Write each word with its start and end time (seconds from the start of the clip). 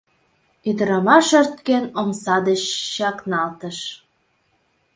Ӱдырамаш, 0.69 1.27
ӧрткен, 1.39 1.85
омса 1.99 2.37
деч 2.47 2.61
чакналтыш. 2.95 3.77